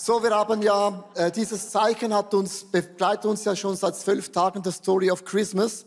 [0.00, 4.30] So, wir haben ja, äh, dieses Zeichen hat uns, begleitet uns ja schon seit zwölf
[4.30, 5.86] Tagen, the Story of Christmas.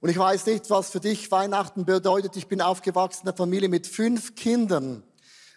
[0.00, 2.34] Und ich weiß nicht, was für dich Weihnachten bedeutet.
[2.34, 5.04] Ich bin aufgewachsen in einer Familie mit fünf Kindern.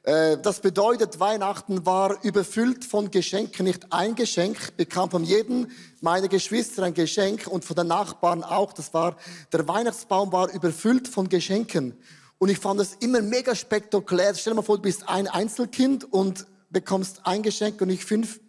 [0.04, 3.65] Äh, das bedeutet, Weihnachten war überfüllt von Geschenken.
[3.65, 5.68] Nicht ein Geschenk, bekam von jedem
[6.02, 8.74] meiner Geschwister ein Geschenk und von den Nachbarn auch.
[8.74, 9.18] Das war,
[9.52, 11.98] der Weihnachtsbaum war überfüllt von Geschenken.
[12.38, 14.36] Und ich fand es immer mega spektakulär.
[14.36, 18.40] Stell dir mal vor, du bist ein Einzelkind und bekommst ein Geschenk und ich fünf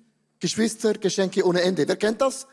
[0.41, 1.87] Geschwister, Geschenke ohne Ende.
[1.87, 2.47] Wer kennt das?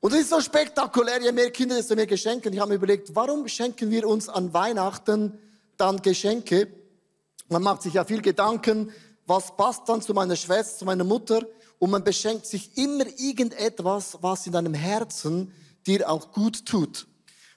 [0.00, 2.50] Und es ist so spektakulär, je mehr Kinder, desto mehr Geschenke.
[2.50, 5.38] Ich habe mir überlegt, warum schenken wir uns an Weihnachten
[5.78, 6.68] dann Geschenke?
[7.48, 8.92] Man macht sich ja viel Gedanken,
[9.26, 11.46] was passt dann zu meiner Schwester, zu meiner Mutter?
[11.78, 15.52] Und man beschenkt sich immer irgendetwas, was in deinem Herzen
[15.86, 17.06] dir auch gut tut.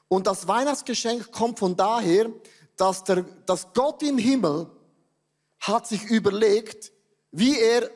[0.07, 2.31] Und das Weihnachtsgeschenk kommt von daher,
[2.77, 4.69] dass, der, dass Gott im Himmel
[5.59, 6.91] hat sich überlegt,
[7.37, 7.91] wie er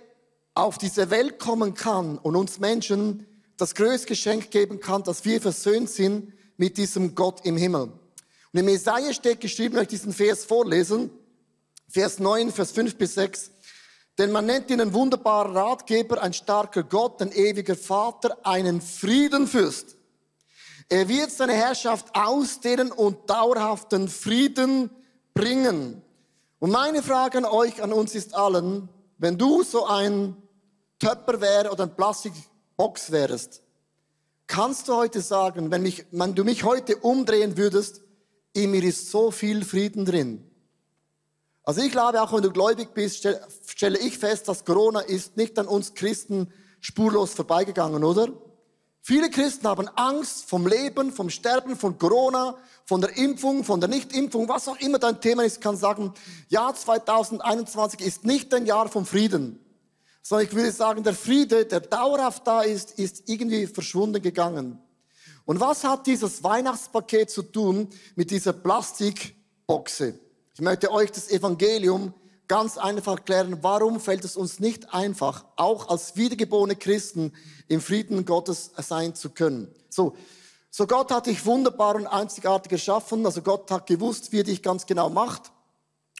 [0.53, 3.25] auf diese Welt kommen kann und uns Menschen
[3.57, 7.91] das größte Geschenk geben kann, dass wir versöhnt sind mit diesem Gott im Himmel.
[8.53, 11.09] Und im Jesaja steht geschrieben, ich diesen Vers vorlesen,
[11.89, 13.49] Vers 9, Vers 5 bis 6,
[14.19, 19.95] denn man nennt ihn einen wunderbaren Ratgeber, ein starker Gott, ein ewiger Vater, einen Friedenfürst.
[20.87, 24.91] Er wird seine Herrschaft ausdehnen und dauerhaften Frieden
[25.33, 26.03] bringen.
[26.59, 28.87] Und meine Frage an euch, an uns ist allen,
[29.21, 30.35] wenn du so ein
[30.97, 33.61] Töpper wär oder ein Plastikbox wärst,
[34.47, 38.01] kannst du heute sagen, wenn, mich, wenn du mich heute umdrehen würdest,
[38.53, 40.43] in mir ist so viel Frieden drin.
[41.63, 43.27] Also ich glaube, auch wenn du gläubig bist,
[43.67, 48.29] stelle ich fest, dass Corona ist nicht an uns Christen spurlos vorbeigegangen, oder?
[49.03, 53.89] Viele Christen haben Angst vom Leben, vom Sterben, von Corona, von der Impfung, von der
[53.89, 56.13] Nichtimpfung, was auch immer dein Thema ist, kann sagen,
[56.49, 59.59] Jahr 2021 ist nicht ein Jahr vom Frieden,
[60.21, 64.77] sondern ich würde sagen, der Friede, der dauerhaft da ist, ist irgendwie verschwunden gegangen.
[65.45, 70.19] Und was hat dieses Weihnachtspaket zu tun mit dieser Plastikboxe?
[70.53, 72.13] Ich möchte euch das Evangelium
[72.51, 77.31] ganz einfach erklären, warum fällt es uns nicht einfach, auch als wiedergeborene Christen
[77.69, 79.73] im Frieden Gottes sein zu können.
[79.87, 80.17] So,
[80.69, 84.61] so Gott hat dich wunderbar und einzigartig geschaffen, also Gott hat gewusst, wie er dich
[84.61, 85.49] ganz genau macht.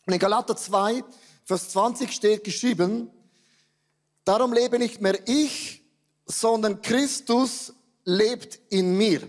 [0.06, 1.04] Und in Galater 2,
[1.44, 3.10] Vers 20 steht geschrieben,
[4.24, 5.84] darum lebe nicht mehr ich,
[6.26, 7.74] sondern Christus
[8.06, 9.20] lebt in mir.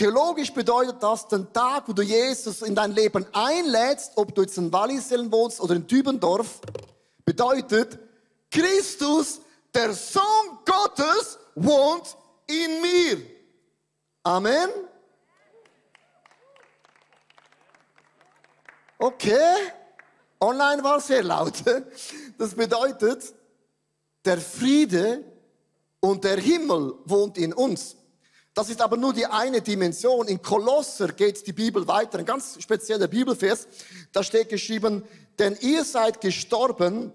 [0.00, 4.56] Theologisch bedeutet das, den Tag, wo du Jesus in dein Leben einlädst, ob du jetzt
[4.56, 6.62] in Wallisellen wohnst oder in Dübendorf,
[7.22, 7.98] bedeutet,
[8.50, 9.42] Christus,
[9.74, 12.16] der Sohn Gottes, wohnt
[12.46, 13.26] in mir.
[14.22, 14.70] Amen.
[18.98, 19.54] Okay.
[20.40, 21.62] Online war sehr laut.
[22.38, 23.34] Das bedeutet,
[24.24, 25.22] der Friede
[26.00, 27.96] und der Himmel wohnt in uns.
[28.54, 30.26] Das ist aber nur die eine Dimension.
[30.26, 32.18] In Kolosser geht die Bibel weiter.
[32.18, 33.68] Ein ganz spezieller Bibelvers.
[34.12, 35.04] Da steht geschrieben,
[35.38, 37.12] denn ihr seid gestorben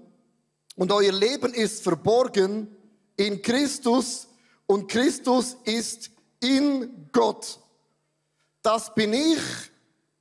[0.76, 2.76] und euer Leben ist verborgen
[3.18, 4.28] in Christus
[4.66, 6.10] und Christus ist
[6.42, 7.60] in Gott.
[8.62, 9.40] Das bin ich.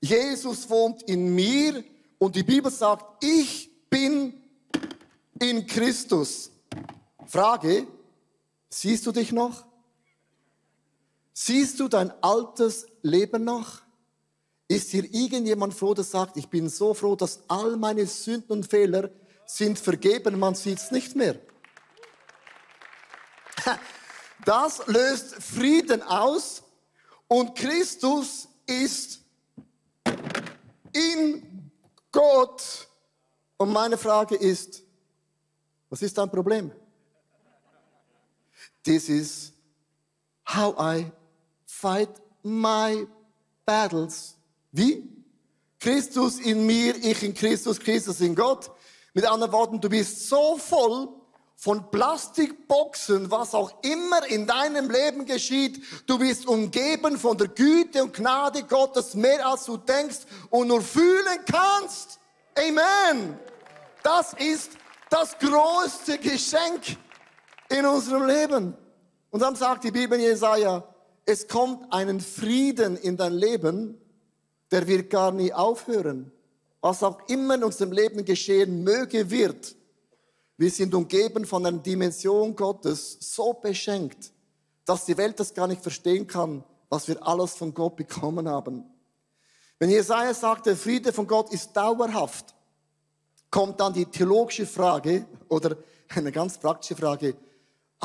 [0.00, 1.82] Jesus wohnt in mir
[2.19, 4.34] und die Bibel sagt, ich bin
[5.41, 6.50] in Christus.
[7.26, 7.86] Frage,
[8.69, 9.64] siehst du dich noch?
[11.36, 13.82] Siehst du dein altes Leben noch?
[14.68, 18.66] Ist hier irgendjemand froh, der sagt, ich bin so froh, dass all meine Sünden und
[18.70, 19.10] Fehler
[19.44, 21.38] sind vergeben, man sieht es nicht mehr.
[24.44, 26.62] Das löst Frieden aus
[27.28, 29.22] und Christus ist
[30.92, 31.70] in
[32.12, 32.88] Gott.
[33.56, 34.82] Und meine Frage ist,
[35.88, 36.70] was ist dein Problem?
[38.82, 39.52] This is
[40.46, 41.10] how I
[41.80, 42.10] fight
[42.42, 43.06] my
[43.66, 44.36] battles.
[44.72, 45.08] Wie?
[45.80, 48.70] Christus in mir, ich in Christus, Christus in Gott.
[49.12, 51.08] Mit anderen Worten, du bist so voll
[51.56, 55.82] von Plastikboxen, was auch immer in deinem Leben geschieht.
[56.06, 60.20] Du bist umgeben von der Güte und Gnade Gottes mehr als du denkst
[60.50, 62.19] und nur fühlen kannst.
[62.56, 63.38] Amen.
[64.02, 64.72] Das ist
[65.10, 66.96] das größte Geschenk
[67.69, 68.76] in unserem Leben.
[69.31, 70.82] Und dann sagt die Bibel Jesaja,
[71.26, 73.99] es kommt einen Frieden in dein Leben,
[74.71, 76.32] der wird gar nie aufhören.
[76.81, 79.75] Was auch immer in unserem Leben geschehen möge, wird.
[80.56, 84.32] Wir sind umgeben von einer Dimension Gottes, so beschenkt,
[84.85, 88.85] dass die Welt das gar nicht verstehen kann, was wir alles von Gott bekommen haben.
[89.79, 92.55] Wenn Jesaja sagt, der Friede von Gott ist dauerhaft,
[93.50, 95.76] kommt dann die theologische Frage oder
[96.15, 97.37] eine ganz praktische Frage.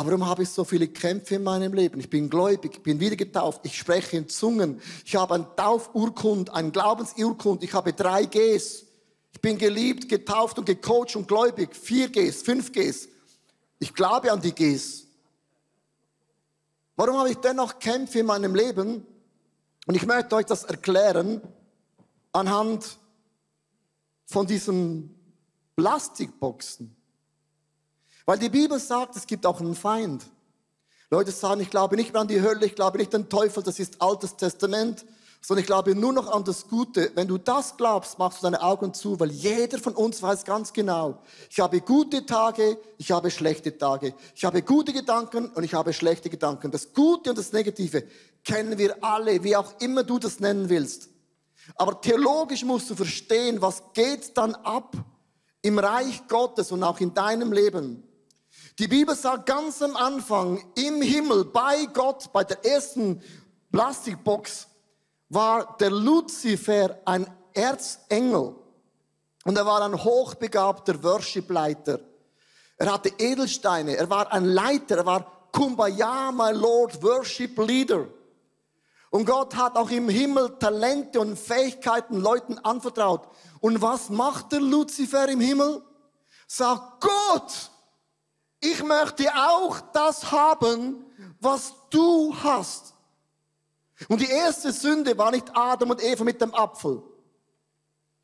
[0.05, 1.99] Warum habe ich so viele Kämpfe in meinem Leben?
[1.99, 6.51] Ich bin gläubig, ich bin wieder getauft, ich spreche in Zungen, ich habe ein Taufurkund,
[6.51, 8.85] ein Glaubensurkund, ich habe drei Gs.
[9.33, 11.75] Ich bin geliebt, getauft und gecoacht und gläubig.
[11.75, 13.09] Vier Gs, fünf Gs.
[13.79, 15.05] Ich glaube an die Gs.
[16.95, 19.05] Warum habe ich dennoch Kämpfe in meinem Leben?
[19.85, 21.41] Und ich möchte euch das erklären
[22.31, 22.99] anhand
[24.25, 25.13] von diesen
[25.75, 26.95] Plastikboxen.
[28.29, 30.23] Weil die Bibel sagt, es gibt auch einen Feind.
[31.09, 33.63] Leute sagen, ich glaube nicht mehr an die Hölle, ich glaube nicht an den Teufel,
[33.63, 35.03] das ist Altes Testament,
[35.41, 37.11] sondern ich glaube nur noch an das Gute.
[37.15, 40.71] Wenn du das glaubst, machst du deine Augen zu, weil jeder von uns weiß ganz
[40.71, 44.13] genau, ich habe gute Tage, ich habe schlechte Tage.
[44.35, 46.69] Ich habe gute Gedanken und ich habe schlechte Gedanken.
[46.69, 48.03] Das Gute und das Negative
[48.43, 51.09] kennen wir alle, wie auch immer du das nennen willst.
[51.77, 54.95] Aber theologisch musst du verstehen, was geht dann ab
[55.63, 58.03] im Reich Gottes und auch in deinem Leben.
[58.79, 63.21] Die Bibel sagt ganz am Anfang, im Himmel, bei Gott, bei der ersten
[63.73, 64.69] Plastikbox,
[65.27, 68.55] war der Luzifer ein Erzengel.
[69.43, 71.99] Und er war ein hochbegabter Worshipleiter.
[72.77, 78.07] Er hatte Edelsteine, er war ein Leiter, er war Kumbaya, my Lord, Worship Leader.
[79.09, 83.27] Und Gott hat auch im Himmel Talente und Fähigkeiten Leuten anvertraut.
[83.59, 85.81] Und was macht der Luzifer im Himmel?
[86.47, 87.71] Sagt Gott,
[88.59, 91.05] ich möchte auch das haben,
[91.39, 92.93] was du hast.
[94.07, 97.01] Und die erste Sünde war nicht Adam und Eva mit dem Apfel.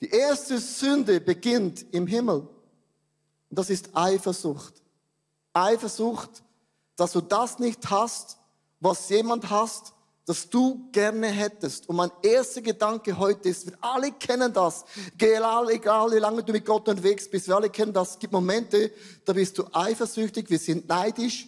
[0.02, 2.48] Die erste Sünde beginnt im Himmel.
[3.50, 4.74] Und das ist Eifersucht.
[5.54, 6.44] Eifersucht,
[6.96, 8.38] dass du das nicht hast,
[8.80, 9.95] was jemand hast,
[10.26, 11.88] das du gerne hättest.
[11.88, 14.84] Und mein erster Gedanke heute ist, wir alle kennen das.
[15.20, 18.12] Egal, egal wie lange du mit Gott unterwegs bist, wir alle kennen das.
[18.12, 18.92] Es gibt Momente,
[19.24, 21.48] da bist du eifersüchtig, wir sind neidisch,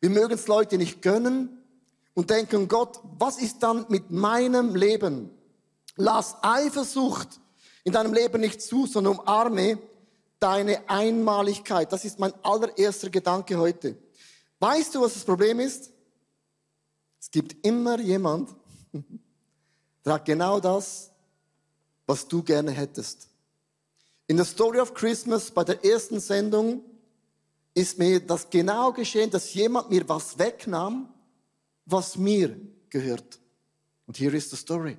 [0.00, 1.62] wir mögen es Leute nicht gönnen
[2.14, 5.30] und denken, Gott, was ist dann mit meinem Leben?
[5.94, 7.40] Lass Eifersucht
[7.84, 9.78] in deinem Leben nicht zu, sondern umarme
[10.40, 11.92] deine Einmaligkeit.
[11.92, 13.96] Das ist mein allererster Gedanke heute.
[14.60, 15.90] Weißt du, was das Problem ist?
[17.20, 18.54] Es gibt immer jemand,
[20.04, 21.10] der hat genau das,
[22.06, 23.28] was du gerne hättest.
[24.26, 26.82] In der Story of Christmas, bei der ersten Sendung,
[27.74, 31.08] ist mir das genau geschehen, dass jemand mir was wegnahm,
[31.86, 32.56] was mir
[32.90, 33.38] gehört.
[34.06, 34.96] Und hier ist die Story.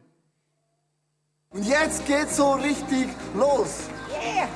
[1.52, 3.80] Und jetzt geht's so richtig los.
[4.12, 4.48] Yeah.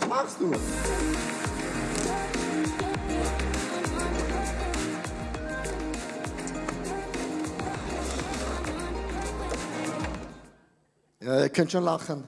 [0.00, 0.52] Was machst du?
[11.24, 12.22] Ja, ihr könnt schon lachen.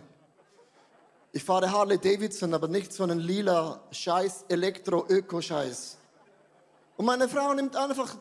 [1.31, 5.99] Ich fahre Harley Davidson, aber nicht so einen lila Scheiß, Elektro-Öko-Scheiß.
[6.97, 8.17] Und meine Frau nimmt einfach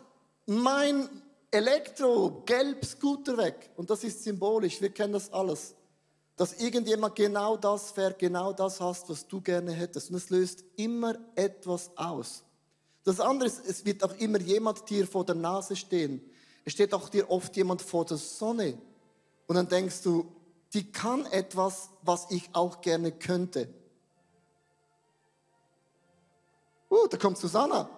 [0.45, 1.07] mein
[1.49, 3.71] Elektro-Gelb-Scooter weg.
[3.77, 5.75] Und das ist symbolisch, wir kennen das alles.
[6.35, 10.09] Dass irgendjemand genau das fährt, genau das hast, was du gerne hättest.
[10.09, 12.43] Und es löst immer etwas aus.
[13.05, 16.19] Das andere ist, es wird auch immer jemand dir vor der Nase stehen.
[16.65, 18.77] Es steht auch dir oft jemand vor der Sonne.
[19.47, 20.29] Und dann denkst du,
[20.73, 23.69] die kann etwas, was ich auch gerne könnte.
[26.89, 27.89] Uh, da kommt Susanna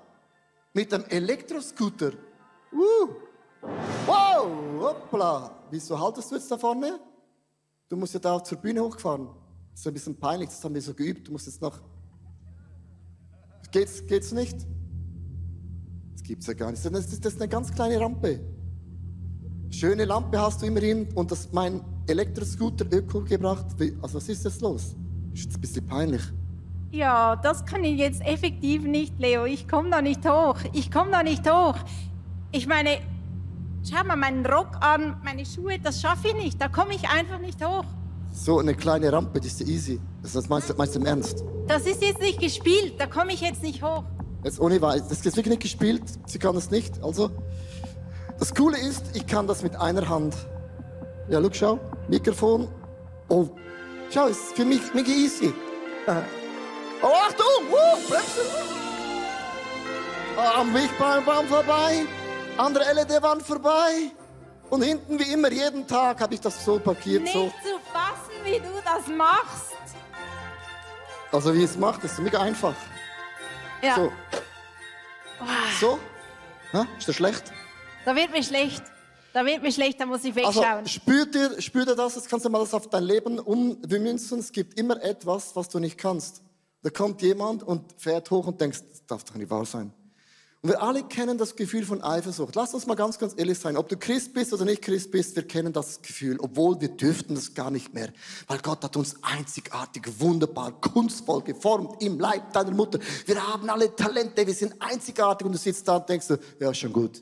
[0.74, 2.14] mit dem Elektroscooter.
[2.72, 3.10] Uh.
[4.06, 4.48] Wow,
[4.80, 5.66] hoppla.
[5.72, 7.00] Wieso haltest du jetzt da vorne?
[7.90, 9.28] Du musst ja da zur Bühne hochfahren.
[9.72, 11.28] Das ist ein bisschen peinlich, das haben wir so geübt.
[11.28, 11.80] Du musst jetzt noch.
[13.72, 14.66] Geht's, geht's nicht?
[16.14, 16.84] Das gibt's ja gar nicht.
[16.84, 18.40] Das ist, das ist eine ganz kleine Rampe.
[19.70, 23.66] Schöne Lampe hast du immerhin und das mein Elektroscooter Öko gebracht.
[24.02, 24.96] Also was ist jetzt los?
[25.34, 26.22] Ist jetzt ein bisschen peinlich.
[26.92, 29.46] Ja, das kann ich jetzt effektiv nicht, Leo.
[29.46, 30.58] Ich komme da nicht hoch.
[30.74, 31.76] Ich komme da nicht hoch.
[32.52, 33.00] Ich meine,
[33.84, 36.62] schau mal meinen Rock an, meine Schuhe, das schaffe ich nicht.
[36.62, 37.84] Da komme ich einfach nicht hoch.
[38.32, 40.00] So eine kleine Rampe, das ist easy.
[40.22, 41.44] Das meinst du, meinst du im Ernst?
[41.68, 44.04] Das ist jetzt nicht gespielt, da komme ich jetzt nicht hoch.
[44.44, 47.04] Jetzt ohne Weiß, das ist wirklich nicht gespielt, sie kann das nicht.
[47.04, 47.32] Also,
[48.40, 50.36] das Coole ist, ich kann das mit einer Hand.
[51.30, 51.80] Ja, schau, schau.
[52.08, 52.70] Mikrofon.
[53.28, 53.50] Oh,
[54.10, 55.54] schau, ist für mich mega easy.
[57.02, 57.68] Oh, Achtung!
[57.70, 58.78] Uh, Bremsen!
[60.38, 62.06] Oh, am Wegbaum vorbei,
[62.58, 64.12] andere LED-Wand vorbei.
[64.70, 67.24] Und hinten wie immer, jeden Tag habe ich das so parkiert.
[67.24, 67.48] Nicht so.
[67.48, 69.74] zu fassen, wie du das machst.
[71.32, 72.76] Also wie es macht, ist mega einfach.
[73.82, 73.96] Ja.
[73.96, 74.12] So.
[75.40, 75.48] Wow.
[75.80, 76.00] So?
[76.74, 76.86] Ha?
[76.98, 77.52] Ist das schlecht?
[78.06, 78.84] Da wird mir schlecht.
[79.38, 80.88] Da wird mir schlecht, da muss ich Also wegschauen.
[80.88, 82.16] spürt ihr, spürt ihr das?
[82.16, 84.40] Jetzt kannst du mal das auf dein Leben ummünzen.
[84.40, 86.42] Es gibt immer etwas, was du nicht kannst.
[86.82, 89.94] Da kommt jemand und fährt hoch und denkst, das darf doch nicht wahr sein.
[90.64, 92.56] Und wir alle kennen das Gefühl von Eifersucht.
[92.56, 93.78] Lass uns mal ganz, ganz ehrlich sein.
[93.78, 97.36] Ob du Christ bist oder nicht Christ bist, wir kennen das Gefühl, obwohl wir dürften
[97.36, 98.12] das gar nicht mehr.
[98.48, 102.98] Weil Gott hat uns einzigartig, wunderbar, kunstvoll geformt im Leib deiner Mutter.
[103.28, 106.26] Wir haben alle Talente, wir sind einzigartig und du sitzt da und denkst,
[106.60, 107.22] ja, schon gut.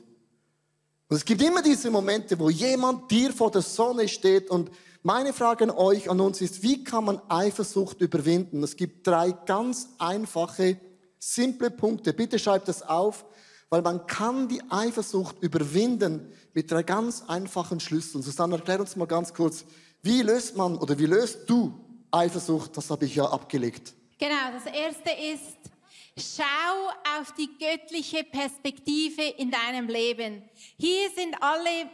[1.08, 4.70] Und es gibt immer diese Momente, wo jemand dir vor der Sonne steht und
[5.02, 8.64] meine Frage an euch, an uns ist, wie kann man Eifersucht überwinden?
[8.64, 10.80] Es gibt drei ganz einfache,
[11.20, 12.12] simple Punkte.
[12.12, 13.24] Bitte schreibt das auf,
[13.70, 18.24] weil man kann die Eifersucht überwinden mit drei ganz einfachen Schlüsseln.
[18.24, 19.64] Susanne, erklär uns mal ganz kurz,
[20.02, 21.72] wie löst man oder wie löst du
[22.10, 22.76] Eifersucht?
[22.76, 23.94] Das habe ich ja abgelegt.
[24.18, 25.75] Genau, das erste ist,
[26.18, 30.48] schau auf die göttliche Perspektive in deinem Leben.
[30.78, 31.90] Hier sind alle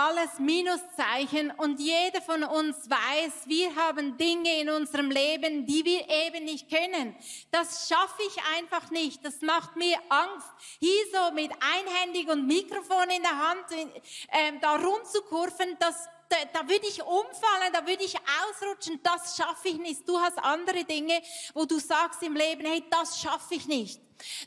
[0.00, 6.08] alles Minuszeichen und jeder von uns weiß, wir haben Dinge in unserem Leben, die wir
[6.08, 7.14] eben nicht können.
[7.50, 9.22] Das schaffe ich einfach nicht.
[9.22, 10.48] Das macht mir Angst,
[10.78, 15.76] hier so mit einhändig und Mikrofon in der Hand äh, da rumzukurven.
[15.78, 20.08] Das da, da würde ich umfallen, da würde ich ausrutschen, das schaffe ich nicht.
[20.08, 21.20] Du hast andere Dinge,
[21.54, 24.00] wo du sagst im Leben, hey, das schaffe ich nicht.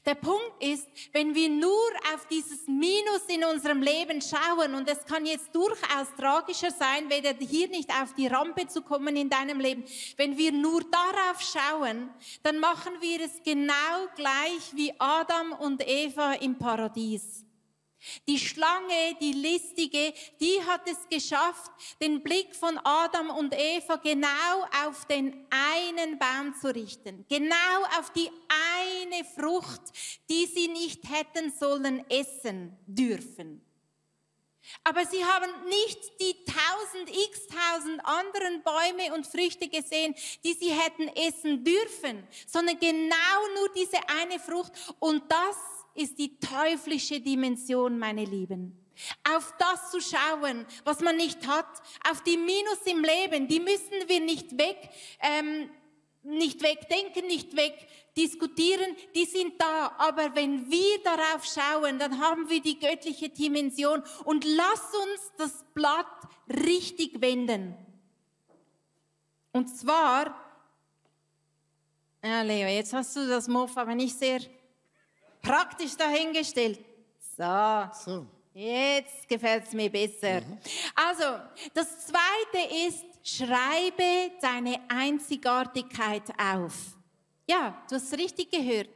[0.06, 5.04] Der Punkt ist, wenn wir nur auf dieses Minus in unserem Leben schauen, und es
[5.06, 9.60] kann jetzt durchaus tragischer sein, weder hier nicht auf die Rampe zu kommen in deinem
[9.60, 9.84] Leben,
[10.18, 12.12] wenn wir nur darauf schauen,
[12.44, 17.43] dann machen wir es genau gleich wie Adam und Eva im Paradies.
[18.28, 24.68] Die Schlange, die listige, die hat es geschafft, den Blick von Adam und Eva genau
[24.86, 27.26] auf den einen Baum zu richten.
[27.30, 28.30] Genau auf die
[29.10, 29.82] eine Frucht,
[30.30, 33.62] die sie nicht hätten sollen essen dürfen.
[34.84, 40.72] Aber sie haben nicht die tausend, x tausend anderen Bäume und Früchte gesehen, die sie
[40.72, 44.72] hätten essen dürfen, sondern genau nur diese eine Frucht.
[45.00, 45.58] Und das
[45.96, 48.78] ist die teuflische Dimension, meine Lieben.
[49.36, 54.08] Auf das zu schauen, was man nicht hat, auf die Minus im Leben, die müssen
[54.08, 54.78] wir nicht weg,
[55.20, 55.70] ähm,
[56.24, 59.94] nicht wegdenken, nicht wegdiskutieren, die sind da.
[59.98, 65.66] Aber wenn wir darauf schauen, dann haben wir die göttliche Dimension und lass uns das
[65.74, 66.08] Blatt
[66.48, 67.76] richtig wenden.
[69.52, 70.36] Und zwar,
[72.24, 74.40] ja Leo, jetzt hast du das Mof aber nicht sehr
[75.44, 76.80] praktisch dahingestellt.
[77.38, 77.90] So.
[78.06, 78.26] So.
[78.56, 80.42] Jetzt gefällt es mir besser.
[80.96, 81.40] Also,
[81.74, 86.74] das zweite ist, schreibe deine Einzigartigkeit auf.
[87.48, 88.90] Ja, du hast richtig gehört.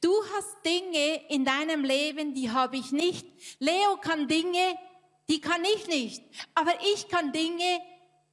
[0.00, 3.26] Du hast Dinge in deinem Leben, die habe ich nicht.
[3.60, 4.76] Leo kann Dinge,
[5.28, 6.22] die kann ich nicht.
[6.54, 7.80] Aber ich kann Dinge,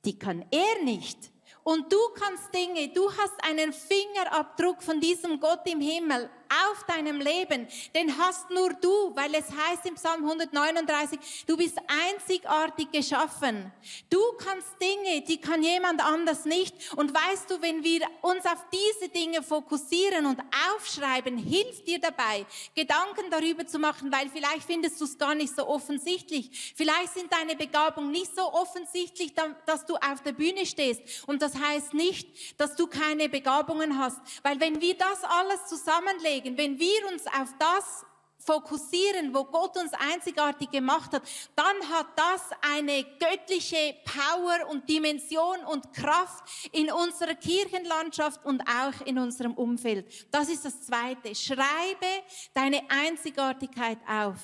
[0.03, 1.31] die kann er nicht.
[1.63, 6.29] Und du kannst Dinge, du hast einen Fingerabdruck von diesem Gott im Himmel
[6.72, 11.77] auf deinem Leben, den hast nur du, weil es heißt im Psalm 139, du bist
[11.88, 13.72] einzigartig geschaffen.
[14.10, 16.75] Du kannst Dinge, die kann jemand anders nicht.
[16.96, 20.39] Und weißt du, wenn wir uns auf diese Dinge fokussieren und
[20.75, 25.55] aufschreiben, hilft dir dabei, Gedanken darüber zu machen, weil vielleicht findest du es gar nicht
[25.55, 26.74] so offensichtlich.
[26.75, 29.34] Vielleicht sind deine Begabungen nicht so offensichtlich,
[29.65, 31.01] dass du auf der Bühne stehst.
[31.27, 34.20] Und das heißt nicht, dass du keine Begabungen hast.
[34.43, 38.05] Weil wenn wir das alles zusammenlegen, deswegen, wenn wir uns auf das
[38.39, 41.21] fokussieren, wo Gott uns einzigartig gemacht hat,
[41.55, 49.05] dann hat das eine göttliche Power und Dimension und Kraft in unserer Kirchenlandschaft und auch
[49.05, 50.27] in unserem Umfeld.
[50.31, 51.36] Das ist das Zweite.
[51.36, 52.07] Schreibe
[52.53, 54.38] deine Einzigartigkeit auf.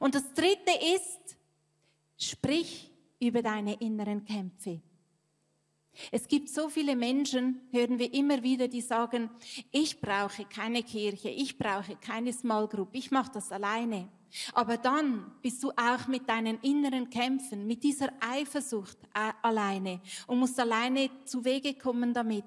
[0.00, 1.36] Und das Dritte ist,
[2.18, 4.82] sprich über deine inneren Kämpfe.
[6.12, 9.30] Es gibt so viele Menschen, hören wir immer wieder, die sagen,
[9.70, 14.08] ich brauche keine Kirche, ich brauche keine Small Group, ich mache das alleine.
[14.52, 20.38] Aber dann bist du auch mit deinen inneren Kämpfen, mit dieser Eifersucht äh, alleine und
[20.38, 22.44] musst alleine zu Wege kommen damit.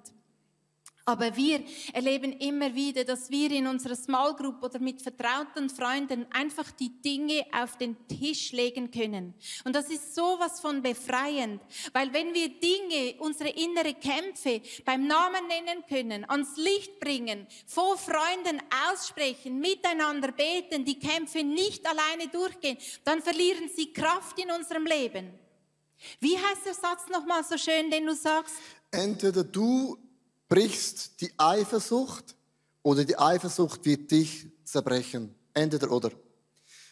[1.10, 6.28] Aber wir erleben immer wieder, dass wir in unserer Small Group oder mit vertrauten Freunden
[6.32, 9.34] einfach die Dinge auf den Tisch legen können.
[9.64, 11.64] Und das ist sowas von befreiend,
[11.94, 17.98] weil wenn wir Dinge, unsere innere Kämpfe beim Namen nennen können, ans Licht bringen, vor
[17.98, 18.62] Freunden
[18.92, 25.32] aussprechen, miteinander beten, die Kämpfe nicht alleine durchgehen, dann verlieren sie Kraft in unserem Leben.
[26.20, 28.58] Wie heißt der Satz nochmal so schön, den du sagst?
[28.92, 29.98] Entweder du
[30.50, 32.36] brichst die Eifersucht
[32.82, 35.34] oder die Eifersucht wird dich zerbrechen.
[35.54, 36.12] Entweder oder.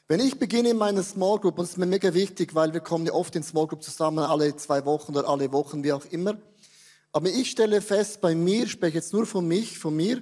[0.08, 2.80] Wenn ich beginne in meiner Small Group, und das ist mir mega wichtig, weil wir
[2.80, 6.06] kommen ja oft in Small Group zusammen, alle zwei Wochen oder alle Wochen, wie auch
[6.06, 6.38] immer.
[7.12, 10.22] Aber ich stelle fest, bei mir, spreche jetzt nur von mich, von mir,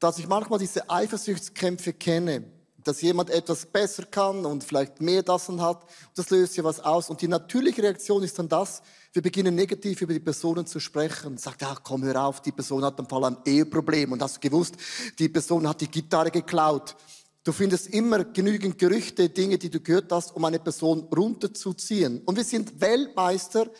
[0.00, 2.44] dass ich manchmal diese Eifersuchtskämpfe kenne.
[2.84, 5.84] Dass jemand etwas besser kann und vielleicht mehr das hat.
[6.14, 7.10] Das löst ja was aus.
[7.10, 8.82] Und die natürliche Reaktion ist dann das,
[9.12, 11.36] wir beginnen negativ über die Personen zu sprechen.
[11.36, 14.12] Sagt, ja, komm, hör auf, die Person hat im Fall ein Eheproblem.
[14.12, 14.76] Und hast du gewusst,
[15.18, 16.96] die Person hat die Gitarre geklaut.
[17.42, 22.22] Du findest immer genügend Gerüchte, Dinge, die du gehört hast, um eine Person runterzuziehen.
[22.24, 23.70] Und wir sind Weltmeister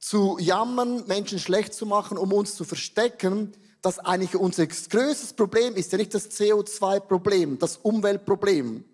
[0.00, 5.74] zu jammern, Menschen schlecht zu machen, um uns zu verstecken, dass eigentlich unser größtes Problem
[5.74, 8.84] ist ja nicht das CO2-Problem, das Umweltproblem,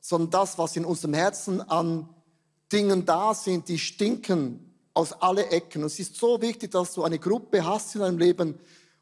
[0.00, 2.08] sondern das, was in unserem Herzen an
[2.72, 5.82] Dingen da sind, die stinken aus alle Ecken.
[5.82, 8.58] Und es ist so wichtig, dass du eine Gruppe hast in deinem Leben,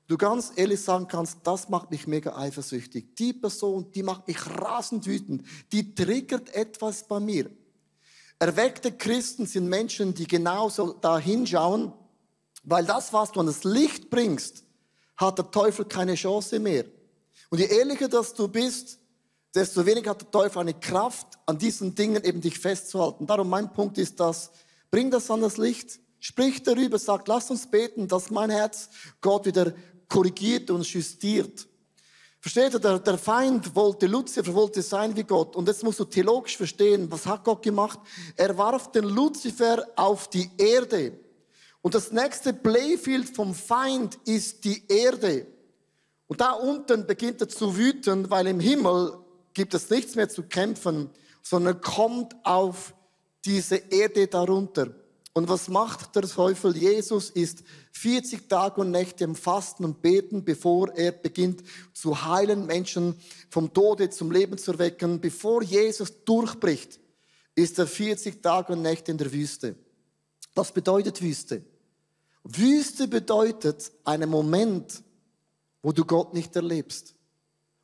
[0.07, 3.17] du ganz ehrlich sagen kannst, das macht mich mega eifersüchtig.
[3.17, 7.51] Die Person, die macht mich rasend wütend, die triggert etwas bei mir.
[8.39, 11.93] Erweckte Christen sind Menschen, die genauso da hinschauen,
[12.63, 14.66] weil das, was du an das Licht bringst,
[15.17, 16.85] hat der Teufel keine Chance mehr.
[17.51, 18.99] Und je ehrlicher dass du bist,
[19.55, 23.27] desto weniger hat der Teufel eine Kraft, an diesen Dingen eben dich festzuhalten.
[23.27, 24.51] Darum mein Punkt ist das,
[24.91, 29.47] bring das an das Licht, sprich darüber, sag, lass uns beten, dass mein Herz Gott
[29.47, 29.73] wieder
[30.09, 31.67] korrigiert und justiert.
[32.39, 35.57] Versteht ihr, der, der Feind wollte, Luzifer wollte sein wie Gott.
[35.57, 37.99] Und jetzt musst du theologisch verstehen, was hat Gott gemacht?
[38.37, 41.19] Er warf den Luzifer auf die Erde.
[41.87, 45.47] Und das nächste Playfield vom Feind ist die Erde.
[46.27, 49.17] Und da unten beginnt er zu wüten, weil im Himmel
[49.55, 51.11] gibt es nichts mehr zu kämpfen,
[51.43, 52.93] sondern kommt auf
[53.45, 54.97] diese Erde darunter.
[55.33, 56.77] Und was macht der Teufel?
[56.77, 57.63] Jesus ist
[57.93, 61.63] 40 Tage und Nächte im Fasten und Beten, bevor er beginnt
[61.93, 63.15] zu heilen, Menschen
[63.49, 65.21] vom Tode zum Leben zu erwecken.
[65.21, 66.99] Bevor Jesus durchbricht,
[67.55, 69.77] ist er 40 Tage und Nächte in der Wüste.
[70.57, 71.63] Was bedeutet Wüste?
[72.49, 75.03] Wüste bedeutet einen Moment,
[75.83, 77.17] wo du Gott nicht erlebst,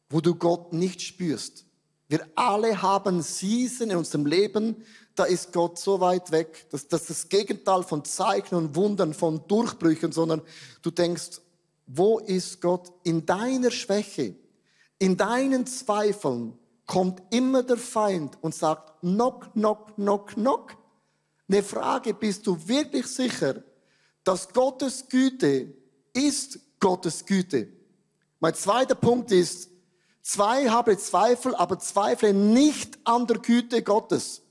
[0.09, 1.67] wo du Gott nicht spürst.
[2.09, 4.85] Wir alle haben Season in unserem Leben,
[5.17, 9.47] da ist Gott so weit weg, dass das das Gegenteil von Zeichen und Wundern, von
[9.49, 10.43] Durchbrüchen, sondern
[10.83, 11.41] du denkst,
[11.87, 12.93] wo ist Gott?
[13.03, 14.37] In deiner Schwäche,
[14.99, 20.77] in deinen Zweifeln kommt immer der Feind und sagt, knock, knock, knock, knock.
[21.49, 23.65] Eine Frage, bist du wirklich sicher,
[24.25, 25.75] dass Gottes Güte
[26.13, 27.69] ist Gottes Güte.
[28.41, 29.71] Mein zweiter Punkt ist,
[30.21, 34.43] zwei habe Zweifel, aber zweifle nicht an der Güte Gottes.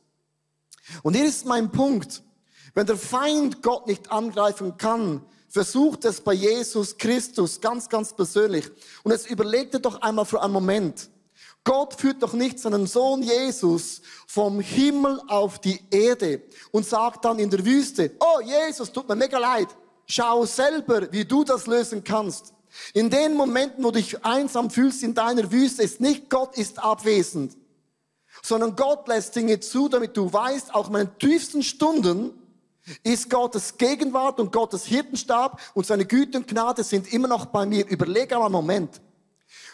[1.04, 2.24] Und hier ist mein Punkt.
[2.74, 8.72] Wenn der Feind Gott nicht angreifen kann, versucht es bei Jesus Christus ganz, ganz persönlich.
[9.04, 11.11] Und jetzt überlegt er doch einmal für einen Moment.
[11.64, 17.38] Gott führt doch nicht seinen Sohn Jesus vom Himmel auf die Erde und sagt dann
[17.38, 19.68] in der Wüste, oh Jesus, tut mir mega leid,
[20.08, 22.54] schau selber, wie du das lösen kannst.
[22.94, 26.80] In den Momenten, wo du dich einsam fühlst in deiner Wüste, ist nicht Gott ist
[26.80, 27.58] abwesend,
[28.42, 32.32] sondern Gott lässt Dinge zu, damit du weißt, auch in meinen tiefsten Stunden
[33.04, 37.66] ist Gottes Gegenwart und Gottes Hirtenstab und seine Güte und Gnade sind immer noch bei
[37.66, 37.88] mir.
[37.88, 39.02] Überlege einmal einen Moment.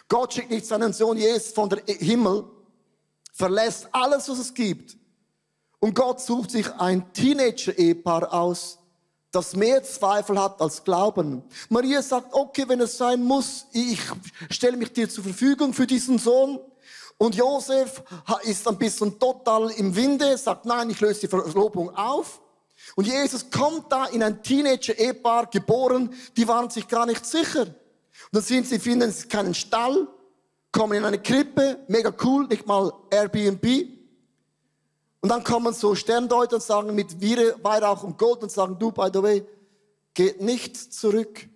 [0.08, 2.44] Gott schickt nicht seinen Sohn Jesus von der Himmel,
[3.32, 4.96] verlässt alles, was es gibt.
[5.80, 8.78] Und Gott sucht sich ein Teenager-Ehepaar aus,
[9.30, 11.44] das mehr Zweifel hat als Glauben.
[11.68, 14.00] Maria sagt, okay, wenn es sein muss, ich
[14.50, 16.58] stelle mich dir zur Verfügung für diesen Sohn.
[17.18, 18.02] Und Josef
[18.42, 22.40] ist ein bisschen total im Winde, sagt, nein, ich löse die Verlobung auf.
[22.96, 27.66] Und Jesus kommt da in ein Teenager-Ehepaar geboren, die waren sich gar nicht sicher.
[28.32, 30.06] Dann sind sie, finden sie keinen Stall,
[30.72, 33.64] kommen in eine Krippe, mega cool, nicht mal Airbnb.
[35.20, 39.08] Und dann kommen so Sterndeuter und sagen mit Weihrauch und Gold und sagen, du, by
[39.12, 39.46] the way,
[40.14, 41.48] geht nicht zurück.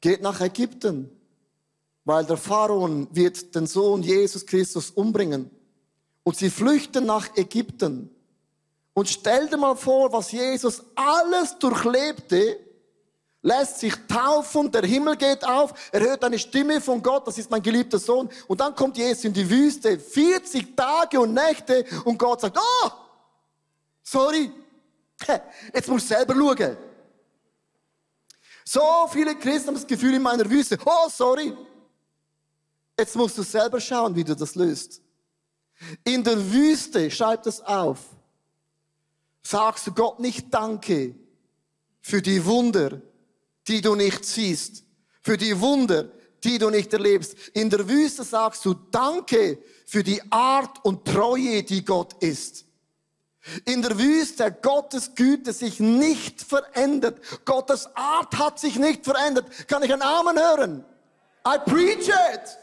[0.00, 1.10] Geht nach Ägypten,
[2.04, 5.50] weil der Pharaon wird den Sohn Jesus Christus umbringen.
[6.24, 8.10] Und sie flüchten nach Ägypten.
[8.94, 12.58] Und stell dir mal vor, was Jesus alles durchlebte,
[13.44, 17.50] lässt sich taufen, der Himmel geht auf, er hört eine Stimme von Gott, das ist
[17.50, 18.28] mein geliebter Sohn.
[18.48, 22.90] Und dann kommt Jesus in die Wüste, 40 Tage und Nächte, und Gott sagt, oh,
[24.02, 24.50] sorry,
[25.74, 26.76] jetzt musst du selber schauen.
[28.64, 28.80] So
[29.12, 31.54] viele Christen haben das Gefühl in meiner Wüste, oh, sorry,
[32.98, 35.02] jetzt musst du selber schauen, wie du das löst.
[36.02, 37.98] In der Wüste, schreib das auf,
[39.42, 41.14] sagst du Gott nicht Danke
[42.00, 43.02] für die Wunder,
[43.68, 44.84] die du nicht siehst,
[45.22, 46.08] für die Wunder,
[46.42, 47.34] die du nicht erlebst.
[47.54, 52.64] In der Wüste sagst du Danke für die Art und Treue, die Gott ist.
[53.66, 57.20] In der Wüste Gottes Güte sich nicht verändert.
[57.44, 59.46] Gottes Art hat sich nicht verändert.
[59.68, 60.84] Kann ich einen Amen hören?
[61.46, 62.58] I preach it.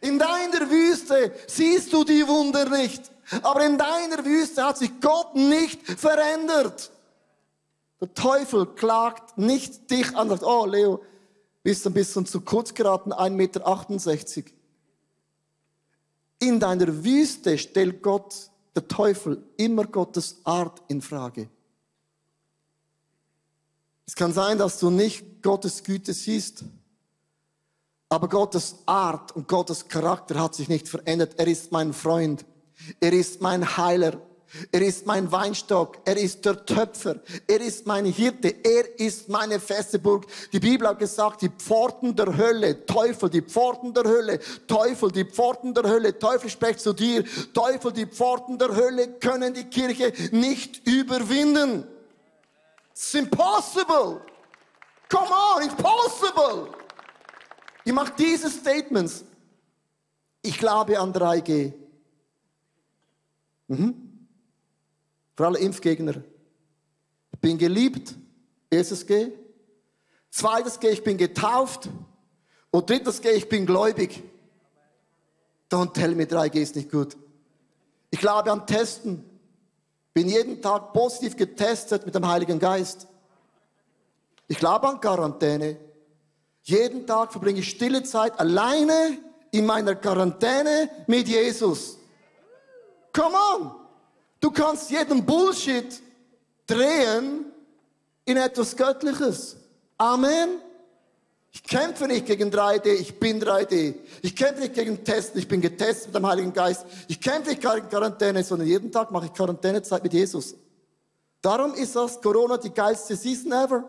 [0.00, 3.12] In deiner Wüste siehst du die Wunder nicht.
[3.42, 6.90] Aber in deiner Wüste hat sich Gott nicht verändert.
[8.02, 11.04] Der Teufel klagt nicht dich an, sagt, oh Leo,
[11.62, 14.50] bist ein bisschen zu kurz geraten, 1,68 Meter.
[16.40, 21.48] In deiner Wüste stellt Gott, der Teufel, immer Gottes Art in Frage.
[24.04, 26.64] Es kann sein, dass du nicht Gottes Güte siehst,
[28.08, 31.34] aber Gottes Art und Gottes Charakter hat sich nicht verändert.
[31.36, 32.44] Er ist mein Freund.
[32.98, 34.20] Er ist mein Heiler.
[34.70, 35.98] Er ist mein Weinstock.
[36.04, 37.16] Er ist der Töpfer.
[37.46, 38.54] Er ist mein Hirte.
[38.62, 40.26] Er ist meine feste Burg.
[40.52, 45.24] Die Bibel hat gesagt, die Pforten der Hölle, Teufel, die Pforten der Hölle, Teufel, die
[45.24, 50.12] Pforten der Hölle, Teufel spricht zu dir, Teufel, die Pforten der Hölle können die Kirche
[50.32, 51.86] nicht überwinden.
[52.90, 54.20] It's impossible.
[55.08, 56.68] Come on, it's possible.
[57.84, 59.24] Ich mache diese Statements.
[60.42, 61.72] Ich glaube an 3G.
[63.68, 64.11] Mhm.
[65.36, 66.22] Für alle Impfgegner.
[67.32, 68.14] Ich bin geliebt,
[68.70, 69.32] erstes G.
[70.30, 71.88] Zweites G, ich bin getauft.
[72.70, 74.22] Und drittes G, ich bin gläubig.
[75.70, 77.16] Don't tell me 3G ist nicht gut.
[78.10, 79.24] Ich glaube an Testen.
[80.14, 83.06] Bin jeden Tag positiv getestet mit dem Heiligen Geist.
[84.48, 85.78] Ich glaube an Quarantäne.
[86.62, 89.18] Jeden Tag verbringe ich stille Zeit alleine
[89.50, 91.98] in meiner Quarantäne mit Jesus.
[93.12, 93.81] Come on!
[94.42, 96.02] Du kannst jeden Bullshit
[96.66, 97.46] drehen
[98.24, 99.56] in etwas Göttliches.
[99.96, 100.58] Amen.
[101.52, 103.94] Ich kämpfe nicht gegen 3D, ich bin 3D.
[104.20, 106.84] Ich kämpfe nicht gegen Testen, ich bin getestet mit dem Heiligen Geist.
[107.06, 110.56] Ich kämpfe nicht gegen Quarantäne, sondern jeden Tag mache ich Quarantänezeit mit Jesus.
[111.40, 113.88] Darum ist das Corona die geilste Season ever.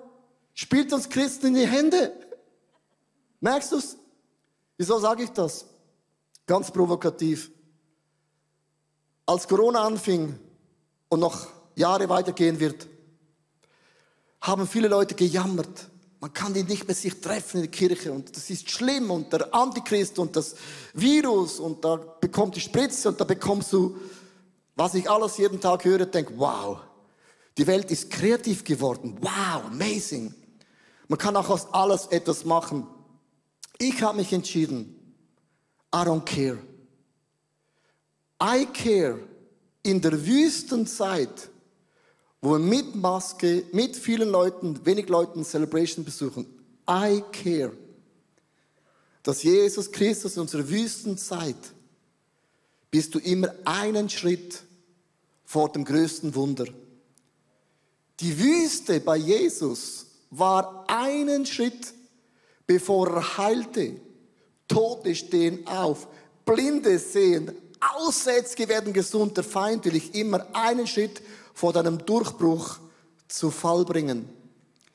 [0.54, 2.14] Spielt uns Christen in die Hände.
[3.40, 3.98] Merkst du's?
[4.78, 5.66] Wieso sage ich das?
[6.46, 7.50] Ganz provokativ.
[9.26, 10.38] Als Corona anfing
[11.14, 12.88] und noch Jahre weitergehen wird,
[14.42, 15.88] haben viele Leute gejammert.
[16.20, 19.32] Man kann die nicht mehr sich treffen in der Kirche und das ist schlimm und
[19.32, 20.56] der Antichrist und das
[20.94, 23.98] Virus und da bekommt die Spritze und da bekommst du,
[24.76, 26.80] was ich alles jeden Tag höre, denke, wow,
[27.58, 29.18] die Welt ist kreativ geworden.
[29.22, 30.34] Wow, amazing.
[31.08, 32.88] Man kann auch aus alles etwas machen.
[33.78, 35.16] Ich habe mich entschieden,
[35.94, 36.58] I don't care.
[38.42, 39.20] I care
[39.84, 41.50] in der Wüstenzeit,
[42.42, 46.46] wo wir mit Maske, mit vielen Leuten, wenig Leuten Celebration besuchen.
[46.90, 47.74] I care,
[49.22, 51.56] dass Jesus Christus in unserer Wüstenzeit
[52.90, 54.64] bist du immer einen Schritt
[55.46, 56.66] vor dem größten Wunder.
[58.20, 61.94] Die Wüste bei Jesus war einen Schritt,
[62.68, 64.00] bevor er heilte.
[64.68, 66.08] Tote stehen auf,
[66.46, 67.52] Blinde sehen,
[67.96, 69.38] Aussätzige werden gesund.
[69.38, 71.22] Der Feind will dich immer einen Schritt
[71.54, 72.78] vor deinem Durchbruch
[73.28, 74.30] zu Fall bringen.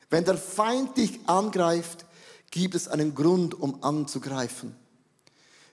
[0.09, 2.05] Wenn der Feind dich angreift,
[2.51, 4.75] gibt es einen Grund, um anzugreifen.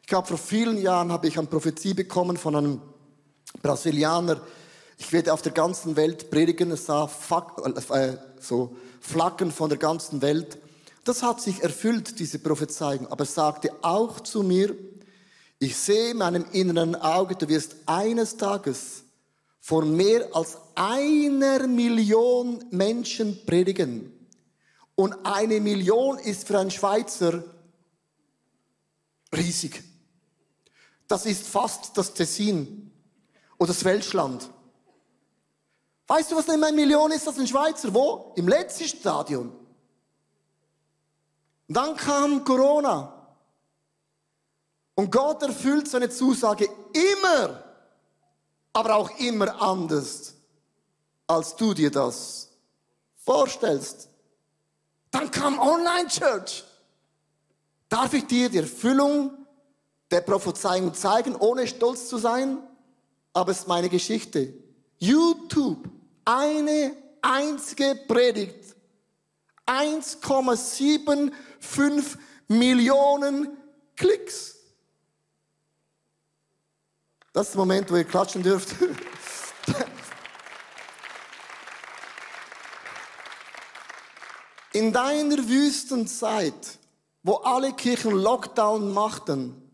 [0.07, 2.81] Ich habe vor vielen Jahren habe ich eine Prophezie bekommen von einem
[3.63, 4.41] Brasilianer.
[4.99, 6.71] Ich werde auf der ganzen Welt predigen.
[6.71, 7.11] Es sah
[7.91, 10.59] äh, so Flaggen von der ganzen Welt.
[11.05, 13.07] Das hat sich erfüllt, diese Prophezeiung.
[13.09, 14.75] Aber er sagte auch zu mir,
[15.59, 19.05] ich sehe in meinem inneren Auge, du wirst eines Tages
[19.61, 24.13] vor mehr als einer Million Menschen predigen.
[24.95, 27.43] Und eine Million ist für einen Schweizer
[29.35, 29.83] riesig.
[31.09, 32.91] Das ist fast das Tessin
[33.59, 34.51] oder das Welschland.
[36.07, 37.93] Weißt du, was eine Million ist, das ein Schweizer?
[37.93, 38.33] Wo?
[38.37, 39.49] Im letzten Stadion.
[41.69, 43.16] Und dann kam Corona.
[44.97, 47.63] Und Gott erfüllt seine Zusage immer,
[48.73, 50.33] aber auch immer anders,
[51.27, 52.49] als du dir das
[53.19, 54.09] vorstellst.
[55.11, 56.65] Dann kam Online Church.
[57.91, 59.47] Darf ich dir die Erfüllung
[60.11, 62.57] der Prophezeiung zeigen, ohne stolz zu sein?
[63.35, 64.55] Aber es ist meine Geschichte.
[64.99, 65.91] YouTube,
[66.25, 68.75] eine einzige Predigt,
[69.67, 72.17] 1,75
[72.49, 73.59] Millionen
[73.95, 74.56] Klicks.
[77.37, 78.75] Das ist der Moment, wo ihr klatschen dürft.
[84.73, 86.79] In deiner Wüstenzeit,
[87.23, 89.71] wo alle Kirchen Lockdown machten,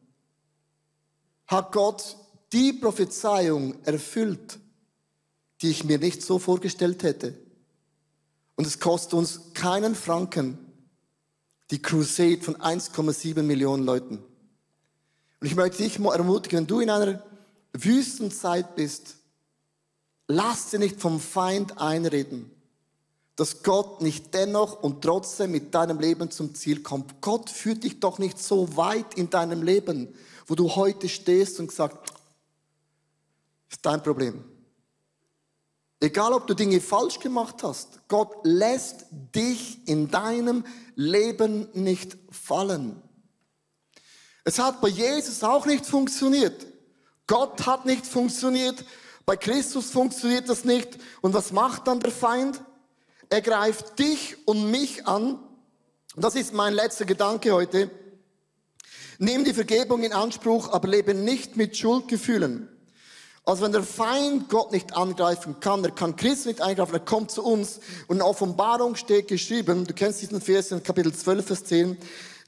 [1.46, 2.16] hat Gott
[2.52, 4.58] die Prophezeiung erfüllt,
[5.60, 7.38] die ich mir nicht so vorgestellt hätte.
[8.56, 10.58] Und es kostet uns keinen Franken,
[11.70, 14.18] die Crusade von 1,7 Millionen Leuten.
[15.38, 17.22] Und ich möchte dich mal ermutigen, wenn du in einer
[17.72, 19.16] Wüstenzeit bist,
[20.28, 22.50] lass dir nicht vom Feind einreden,
[23.36, 27.20] dass Gott nicht dennoch und trotzdem mit deinem Leben zum Ziel kommt.
[27.20, 30.14] Gott führt dich doch nicht so weit in deinem Leben,
[30.46, 31.98] wo du heute stehst und sagst,
[33.70, 34.44] ist dein Problem.
[35.98, 40.64] Egal, ob du Dinge falsch gemacht hast, Gott lässt dich in deinem
[40.96, 43.00] Leben nicht fallen.
[44.44, 46.66] Es hat bei Jesus auch nicht funktioniert.
[47.26, 48.84] Gott hat nicht funktioniert.
[49.24, 50.98] Bei Christus funktioniert das nicht.
[51.20, 52.60] Und was macht dann der Feind?
[53.28, 55.38] Er greift dich und mich an.
[56.16, 57.90] Das ist mein letzter Gedanke heute.
[59.18, 62.68] Nimm die Vergebung in Anspruch, aber lebe nicht mit Schuldgefühlen.
[63.44, 67.32] Also wenn der Feind Gott nicht angreifen kann, er kann Christus nicht eingreifen, er kommt
[67.32, 71.64] zu uns und in Offenbarung steht geschrieben, du kennst diesen Vers in Kapitel 12, Vers
[71.64, 71.96] 10,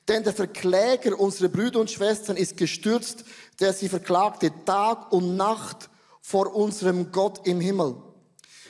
[0.08, 3.24] denn der Verkläger unserer Brüder und Schwestern ist gestürzt,
[3.60, 5.88] der sie verklagte Tag und Nacht
[6.20, 7.96] vor unserem Gott im Himmel.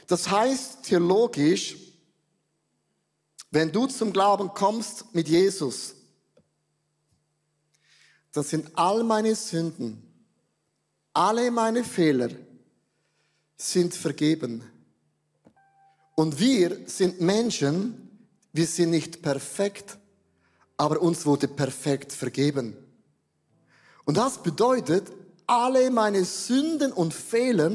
[0.06, 1.76] Das heißt theologisch,
[3.50, 5.94] wenn du zum Glauben kommst mit Jesus,
[8.32, 10.04] dann sind all meine Sünden
[11.14, 12.28] alle meine Fehler
[13.56, 14.64] sind vergeben.
[16.16, 19.96] Und wir sind Menschen, wir sind nicht perfekt,
[20.76, 22.76] aber uns wurde perfekt vergeben.
[24.04, 25.10] Und das bedeutet,
[25.46, 27.70] alle meine Sünden und Fehler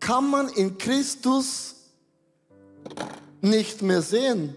[0.00, 1.76] kann man in Christus
[3.40, 4.56] nicht mehr sehen.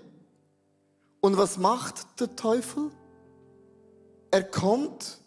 [1.21, 2.91] Und was macht der Teufel?
[4.31, 5.17] Er kommt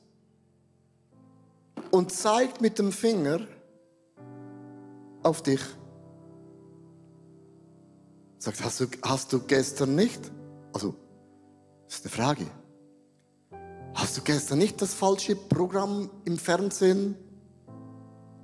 [1.91, 3.47] und zeigt mit dem Finger
[5.23, 5.61] auf dich.
[8.39, 10.21] Sagt, hast du, hast du gestern nicht?
[10.73, 10.95] Also,
[11.91, 12.47] das ist eine Frage.
[13.95, 17.17] Hast du gestern nicht das falsche Programm im Fernsehen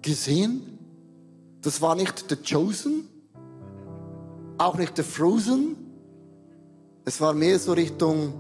[0.03, 0.81] gesehen?
[1.63, 3.09] Das war nicht The Chosen,
[4.59, 5.77] auch nicht The Frozen.
[7.05, 8.35] Es war mehr so Richtung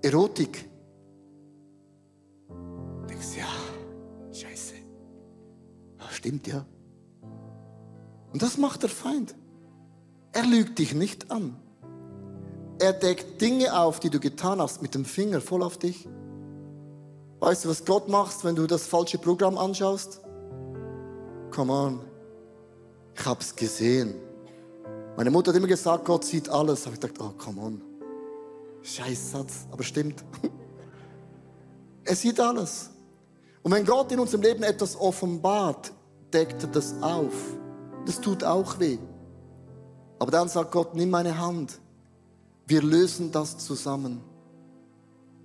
[0.00, 0.68] Erotik.
[6.10, 6.64] Stimmt ja.
[8.32, 9.34] Und das macht der Feind.
[10.32, 11.56] Er lügt dich nicht an.
[12.84, 16.06] Er deckt Dinge auf, die du getan hast, mit dem Finger voll auf dich.
[17.40, 20.20] Weißt du, was Gott macht, wenn du das falsche Programm anschaust?
[21.50, 22.00] Come on.
[23.14, 24.16] Ich hab's gesehen.
[25.16, 26.84] Meine Mutter hat immer gesagt, Gott sieht alles.
[26.84, 27.82] Habe ich gedacht, oh, come on.
[28.82, 30.22] Scheiß Satz, aber stimmt.
[32.04, 32.90] er sieht alles.
[33.62, 35.90] Und wenn Gott in unserem Leben etwas offenbart,
[36.34, 37.32] deckt er das auf.
[38.04, 38.98] Das tut auch weh.
[40.18, 41.80] Aber dann sagt Gott, nimm meine Hand.
[42.66, 44.20] Wir lösen das zusammen.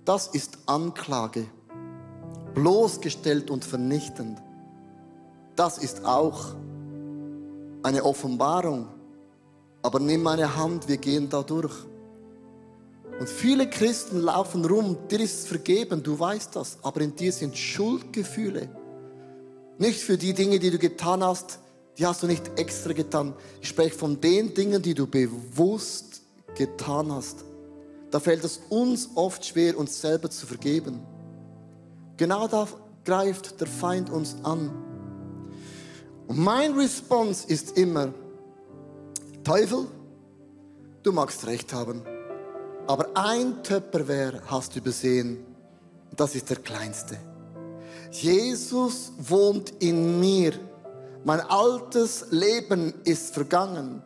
[0.04, 1.46] Das ist Anklage.
[2.54, 4.38] Bloßgestellt und vernichtend.
[5.54, 6.54] Das ist auch
[7.82, 8.88] eine Offenbarung.
[9.82, 11.74] Aber nimm meine Hand, wir gehen da durch.
[13.18, 17.56] Und viele Christen laufen rum, dir ist vergeben, du weißt das, aber in dir sind
[17.56, 18.70] Schuldgefühle.
[19.78, 21.58] Nicht für die Dinge, die du getan hast,
[21.98, 23.34] die hast du nicht extra getan.
[23.60, 26.09] Ich spreche von den Dingen, die du bewusst
[26.56, 27.44] getan hast.
[28.10, 31.00] Da fällt es uns oft schwer, uns selber zu vergeben.
[32.16, 32.66] Genau da
[33.04, 34.70] greift der Feind uns an.
[36.26, 38.12] Und mein Response ist immer,
[39.44, 39.86] Teufel,
[41.02, 42.02] du magst recht haben,
[42.86, 45.44] aber ein Töpperwehr hast du übersehen,
[46.16, 47.16] das ist der kleinste.
[48.10, 50.52] Jesus wohnt in mir.
[51.24, 54.02] Mein altes Leben ist vergangen.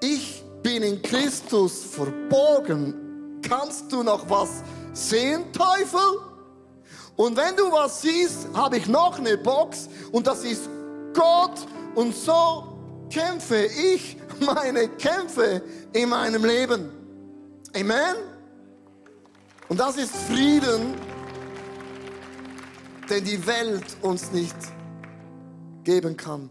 [0.00, 3.40] Ich bin in Christus verborgen.
[3.40, 6.00] Kannst du noch was sehen, Teufel?
[7.14, 10.68] Und wenn du was siehst, habe ich noch eine Box und das ist
[11.14, 11.64] Gott.
[11.94, 12.64] Und so
[13.10, 16.90] kämpfe ich meine Kämpfe in meinem Leben.
[17.72, 18.16] Amen.
[19.68, 20.96] Und das ist Frieden
[23.08, 24.56] den die Welt uns nicht
[25.84, 26.50] geben kann.